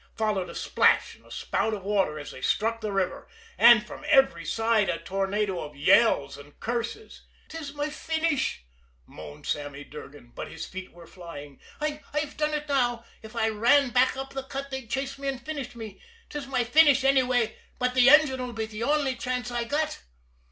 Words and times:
Followed 0.15 0.49
a 0.49 0.55
splash 0.55 1.13
and 1.15 1.27
a 1.27 1.29
spout 1.29 1.75
of 1.75 1.83
water 1.83 2.17
as 2.17 2.31
they 2.31 2.41
struck 2.41 2.81
the 2.81 2.91
river 2.91 3.29
and 3.55 3.85
from 3.85 4.03
every 4.07 4.43
side 4.43 4.89
a 4.89 4.97
tornado 4.97 5.61
of 5.61 5.75
yells 5.75 6.39
and 6.39 6.59
curses. 6.59 7.27
"'Tis 7.49 7.75
my 7.75 7.87
finish!" 7.87 8.65
moaned 9.05 9.45
Sammy 9.45 9.83
Durgan 9.83 10.31
but 10.33 10.47
his 10.51 10.65
feet 10.65 10.91
were 10.91 11.05
flying. 11.05 11.59
"I 11.79 12.01
I've 12.15 12.35
done 12.35 12.55
it 12.55 12.67
now! 12.67 13.05
If 13.21 13.35
I 13.35 13.49
ran 13.49 13.91
back 13.91 14.17
up 14.17 14.33
the 14.33 14.41
cut 14.41 14.71
they'd 14.71 14.89
chase 14.89 15.19
me 15.19 15.27
and 15.27 15.39
finish 15.39 15.75
me 15.75 16.01
'tis 16.31 16.47
my 16.47 16.63
finish, 16.63 17.03
anyway, 17.03 17.55
but 17.77 17.93
the 17.93 18.09
engine 18.09 18.41
'll 18.41 18.53
be 18.53 18.65
the 18.65 18.81
only 18.81 19.15
chance 19.15 19.51
I 19.51 19.65
got." 19.65 20.01